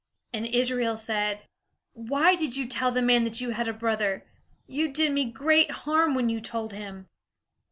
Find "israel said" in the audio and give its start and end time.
0.47-1.43